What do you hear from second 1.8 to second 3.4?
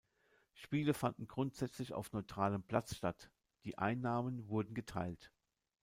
auf neutralem Platz statt;